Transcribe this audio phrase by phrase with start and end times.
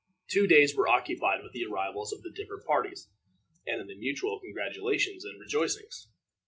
[0.27, 3.07] Two days were occupied with the arrivals of the different parties,
[3.67, 6.07] and in the mutual congratulations and rejoicings.